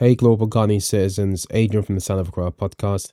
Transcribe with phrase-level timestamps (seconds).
[0.00, 3.12] Hey, global Ghanaian citizens, Adrian from the Sound of Accra podcast.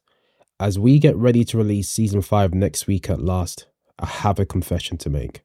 [0.58, 3.68] As we get ready to release season five next week at last,
[4.00, 5.42] I have a confession to make.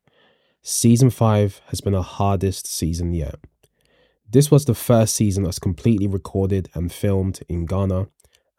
[0.62, 3.40] Season five has been our hardest season yet.
[4.30, 8.06] This was the first season that's completely recorded and filmed in Ghana,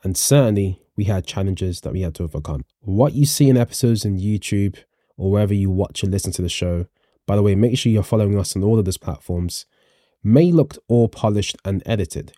[0.03, 2.65] and certainly we had challenges that we had to overcome.
[2.81, 4.77] What you see in episodes in YouTube
[5.15, 6.87] or wherever you watch or listen to the show,
[7.27, 9.67] by the way, make sure you're following us on all of those platforms,
[10.21, 12.33] may look all polished and edited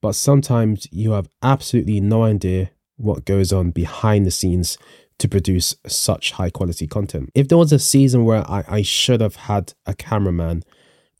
[0.00, 4.78] but sometimes you have absolutely no idea what goes on behind the scenes
[5.18, 7.30] to produce such high quality content.
[7.34, 10.62] If there was a season where I, I should have had a cameraman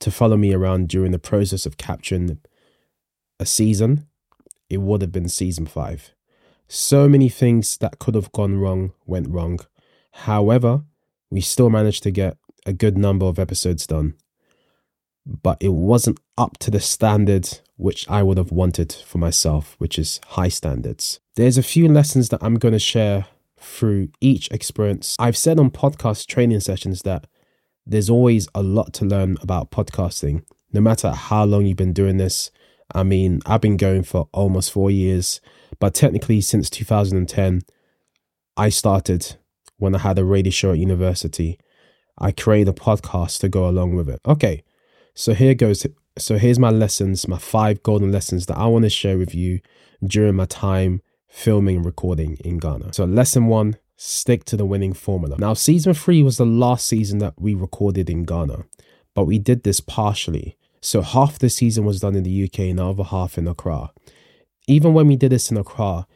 [0.00, 2.38] to follow me around during the process of capturing
[3.40, 4.06] a season,
[4.68, 6.12] it would have been season five.
[6.68, 9.60] So many things that could have gone wrong went wrong.
[10.12, 10.82] However,
[11.30, 14.14] we still managed to get a good number of episodes done
[15.26, 19.98] but it wasn't up to the standard which I would have wanted for myself, which
[19.98, 21.20] is high standards.
[21.34, 23.26] There's a few lessons that I'm going to share
[23.58, 25.16] through each experience.
[25.18, 27.26] I've said on podcast training sessions that
[27.84, 32.16] there's always a lot to learn about podcasting, no matter how long you've been doing
[32.16, 32.50] this.
[32.94, 35.40] I mean, I've been going for almost four years,
[35.78, 37.62] but technically since 2010,
[38.56, 39.36] I started
[39.76, 41.58] when I had a radio show at university.
[42.18, 44.20] I created a podcast to go along with it.
[44.24, 44.62] Okay,
[45.16, 45.84] so here goes.
[46.18, 49.60] So here's my lessons, my five golden lessons that I want to share with you
[50.04, 52.92] during my time filming and recording in Ghana.
[52.92, 55.36] So lesson one, stick to the winning formula.
[55.38, 58.64] Now, season three was the last season that we recorded in Ghana,
[59.14, 60.56] but we did this partially.
[60.80, 63.90] So half the season was done in the UK and the other half in Accra.
[64.68, 66.06] Even when we did this in Accra,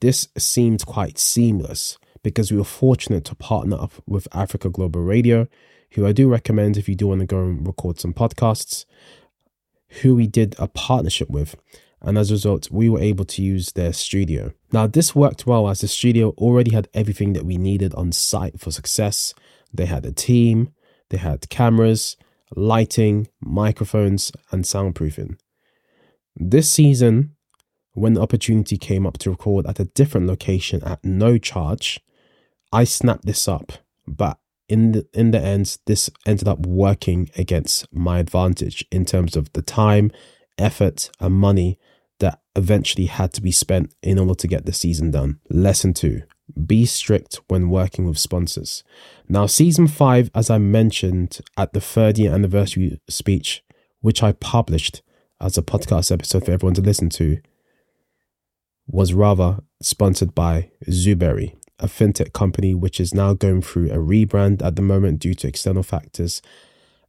[0.00, 5.48] this seemed quite seamless because we were fortunate to partner up with Africa Global Radio,
[5.92, 8.84] who I do recommend if you do want to go and record some podcasts,
[10.02, 11.56] who we did a partnership with.
[12.02, 14.52] And as a result, we were able to use their studio.
[14.72, 18.58] Now, this worked well as the studio already had everything that we needed on site
[18.58, 19.34] for success.
[19.72, 20.72] They had a team,
[21.10, 22.16] they had cameras,
[22.56, 25.38] lighting, microphones, and soundproofing.
[26.34, 27.36] This season,
[27.92, 32.00] when the opportunity came up to record at a different location at no charge,
[32.72, 33.72] I snapped this up.
[34.06, 34.38] But
[34.70, 39.52] in the in the end, this ended up working against my advantage in terms of
[39.52, 40.12] the time,
[40.56, 41.78] effort, and money
[42.20, 45.40] that eventually had to be spent in order to get the season done.
[45.50, 46.22] Lesson two
[46.66, 48.82] be strict when working with sponsors.
[49.28, 53.62] Now, season five, as I mentioned at the third year anniversary speech,
[54.00, 55.02] which I published
[55.40, 57.38] as a podcast episode for everyone to listen to,
[58.86, 64.62] was rather sponsored by Zuberi a fintech company which is now going through a rebrand
[64.62, 66.40] at the moment due to external factors.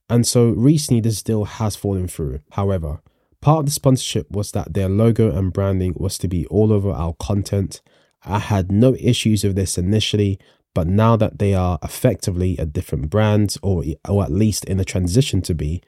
[0.09, 2.39] And so recently, this deal has fallen through.
[2.51, 3.01] However,
[3.39, 6.91] part of the sponsorship was that their logo and branding was to be all over
[6.91, 7.81] our content.
[8.23, 10.39] I had no issues with this initially,
[10.73, 14.85] but now that they are effectively a different brand, or, or at least in a
[14.85, 15.81] transition to be,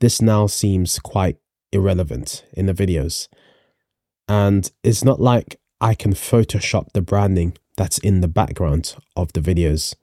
[0.00, 1.38] this now seems quite
[1.72, 3.28] irrelevant in the videos.
[4.28, 9.40] And it's not like I can Photoshop the branding that's in the background of the
[9.40, 9.94] videos.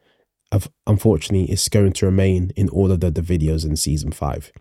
[0.51, 4.51] Of, unfortunately, it's going to remain in all of the, the videos in season five.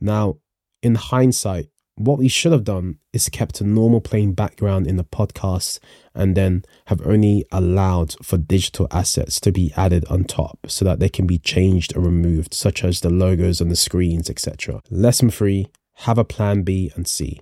[0.00, 0.38] Now,
[0.82, 5.04] in hindsight, what we should have done is kept a normal plain background in the
[5.04, 5.78] podcast
[6.12, 10.98] and then have only allowed for digital assets to be added on top so that
[10.98, 14.80] they can be changed or removed, such as the logos on the screens, etc.
[14.90, 15.68] Lesson three
[15.98, 17.40] have a plan B and C.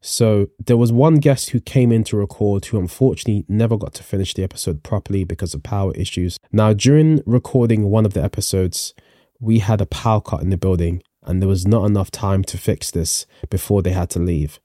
[0.00, 4.04] So there was one guest who came in to record who unfortunately never got to
[4.04, 6.38] finish the episode properly because of power issues.
[6.52, 8.94] Now, during recording one of the episodes,
[9.40, 12.58] we had a power cut in the building and there was not enough time to
[12.58, 14.60] fix this before they had to leave.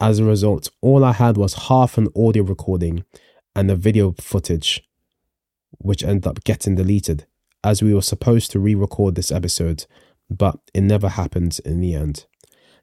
[0.00, 3.04] As a result, all I had was half an audio recording
[3.54, 4.82] and the video footage,
[5.78, 7.26] which ended up getting deleted
[7.62, 9.86] as we were supposed to re record this episode,
[10.28, 12.26] but it never happened in the end.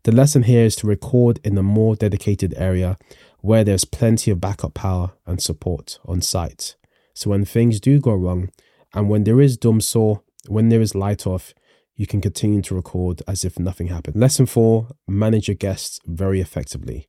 [0.03, 2.97] The lesson here is to record in a more dedicated area
[3.41, 6.75] where there's plenty of backup power and support on site.
[7.13, 8.49] So when things do go wrong
[8.93, 11.53] and when there is dumsor, when there is light off,
[11.95, 14.15] you can continue to record as if nothing happened.
[14.15, 17.07] Lesson four, manage your guests very effectively.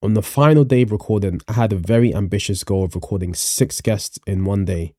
[0.00, 3.80] On the final day of recording, I had a very ambitious goal of recording six
[3.80, 4.94] guests in one day.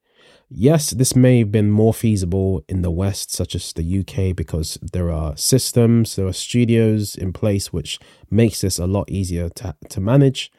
[0.53, 4.77] Yes, this may have been more feasible in the West, such as the UK, because
[4.81, 7.97] there are systems, there are studios in place, which
[8.29, 10.51] makes this a lot easier to, to manage.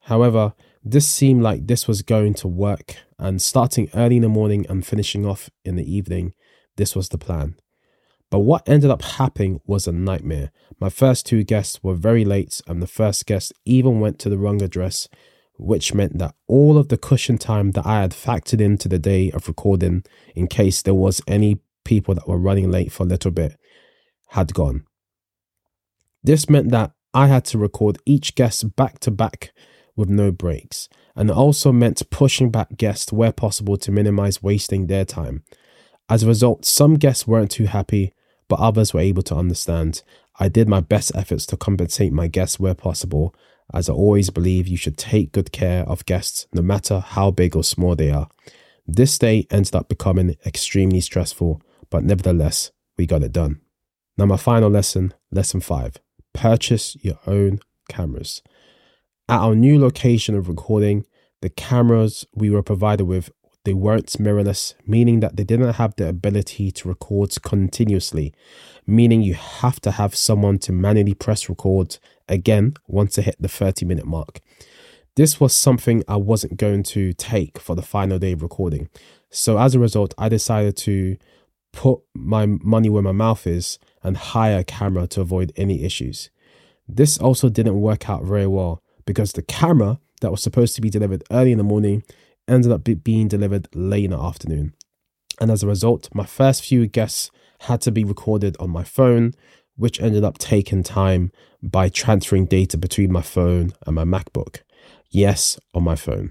[0.00, 0.52] However,
[0.84, 4.86] this seemed like this was going to work, and starting early in the morning and
[4.86, 6.34] finishing off in the evening,
[6.76, 7.56] this was the plan.
[8.28, 10.52] But what ended up happening was a nightmare.
[10.78, 14.38] My first two guests were very late, and the first guest even went to the
[14.38, 15.08] wrong address,
[15.62, 19.30] which meant that all of the cushion time that I had factored into the day
[19.30, 20.04] of recording,
[20.34, 23.56] in case there was any people that were running late for a little bit,
[24.28, 24.84] had gone.
[26.22, 29.52] This meant that I had to record each guest back to back
[29.96, 34.86] with no breaks, and it also meant pushing back guests where possible to minimize wasting
[34.86, 35.44] their time.
[36.08, 38.12] As a result, some guests weren't too happy,
[38.48, 40.02] but others were able to understand.
[40.38, 43.34] I did my best efforts to compensate my guests where possible,
[43.74, 47.56] as I always believe you should take good care of guests no matter how big
[47.56, 48.28] or small they are.
[48.86, 53.60] This day ended up becoming extremely stressful, but nevertheless, we got it done.
[54.18, 55.96] Now, my final lesson, lesson five
[56.34, 58.42] purchase your own cameras.
[59.28, 61.04] At our new location of recording,
[61.42, 63.30] the cameras we were provided with
[63.64, 68.34] they weren't mirrorless, meaning that they didn't have the ability to record continuously,
[68.86, 71.98] meaning you have to have someone to manually press record
[72.28, 74.40] again once it hit the 30 minute mark.
[75.14, 78.88] This was something I wasn't going to take for the final day of recording.
[79.30, 81.16] So as a result, I decided to
[81.72, 86.30] put my money where my mouth is and hire a camera to avoid any issues.
[86.88, 90.90] This also didn't work out very well because the camera that was supposed to be
[90.90, 92.02] delivered early in the morning
[92.52, 94.74] ended up being delivered late in the afternoon.
[95.40, 99.32] And as a result, my first few guests had to be recorded on my phone,
[99.76, 101.32] which ended up taking time
[101.62, 104.62] by transferring data between my phone and my MacBook.
[105.10, 106.30] Yes, on my phone.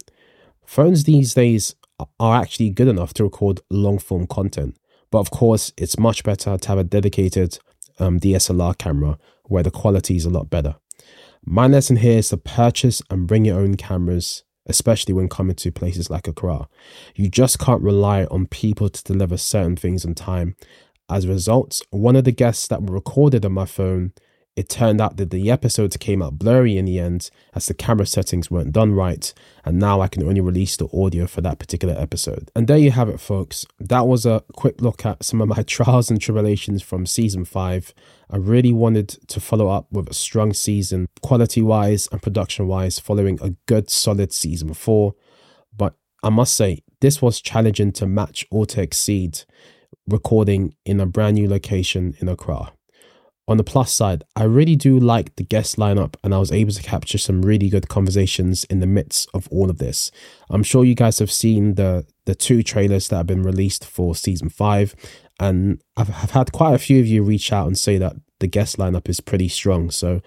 [0.65, 1.75] Phones these days
[2.19, 4.77] are actually good enough to record long form content.
[5.11, 7.59] But of course, it's much better to have a dedicated
[7.99, 10.75] um, DSLR camera where the quality is a lot better.
[11.43, 15.71] My lesson here is to purchase and bring your own cameras, especially when coming to
[15.71, 16.67] places like Accra.
[17.15, 20.55] You just can't rely on people to deliver certain things on time.
[21.09, 24.13] As a result, one of the guests that were recorded on my phone
[24.61, 28.05] it turned out that the episodes came out blurry in the end as the camera
[28.05, 29.33] settings weren't done right,
[29.65, 32.51] and now I can only release the audio for that particular episode.
[32.55, 33.65] And there you have it, folks.
[33.79, 37.91] That was a quick look at some of my trials and tribulations from season 5.
[38.29, 42.99] I really wanted to follow up with a strong season, quality wise and production wise,
[42.99, 45.15] following a good solid season 4.
[45.75, 49.41] But I must say, this was challenging to match or to exceed
[50.07, 52.73] recording in a brand new location in Accra
[53.51, 56.71] on the plus side, I really do like the guest lineup, and I was able
[56.71, 60.11] to capture some really good conversations in the midst of all of this.
[60.49, 64.15] I'm sure you guys have seen the the two trailers that have been released for
[64.15, 64.95] season five,
[65.39, 68.47] and I've, I've had quite a few of you reach out and say that the
[68.47, 69.91] guest lineup is pretty strong.
[69.91, 70.21] So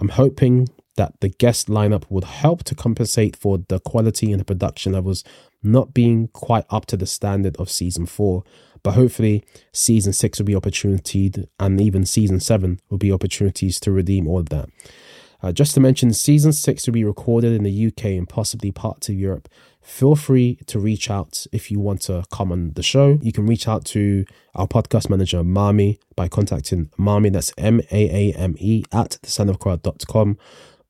[0.00, 4.44] I'm hoping that the guest lineup would help to compensate for the quality and the
[4.44, 5.24] production levels
[5.62, 8.44] not being quite up to the standard of season four.
[8.82, 13.92] But hopefully, season six will be opportunity, and even season seven will be opportunities to
[13.92, 14.68] redeem all of that.
[15.42, 19.08] Uh, just to mention, season six will be recorded in the UK and possibly parts
[19.08, 19.48] of Europe.
[19.80, 23.18] Feel free to reach out if you want to come on the show.
[23.22, 28.30] You can reach out to our podcast manager, Maame, by contacting Maame, that's M A
[28.30, 30.36] A M E, at thesoundofaccra.com.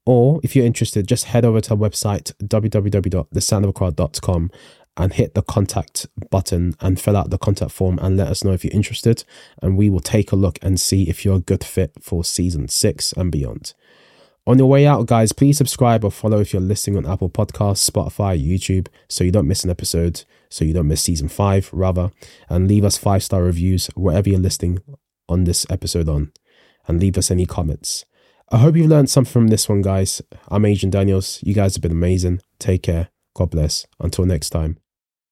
[0.07, 4.51] Or if you're interested, just head over to our website, www.thesoundofaccra.com
[5.01, 8.53] and hit the contact button and fill out the contact form and let us know
[8.53, 9.25] if you're interested.
[9.63, 12.69] And we will take a look and see if you're a good fit for season
[12.69, 13.73] six and beyond.
[14.47, 17.89] On your way out, guys, please subscribe or follow if you're listening on Apple Podcasts,
[17.89, 22.11] Spotify, YouTube, so you don't miss an episode, so you don't miss season five, rather.
[22.49, 24.81] And leave us five star reviews wherever you're listening
[25.29, 26.33] on this episode on,
[26.89, 28.05] and leave us any comments.
[28.51, 30.21] I hope you've learned something from this one, guys.
[30.49, 31.41] I'm Adrian Daniels.
[31.43, 32.41] You guys have been amazing.
[32.59, 33.11] Take care.
[33.35, 33.87] God bless.
[34.01, 34.79] Until next time.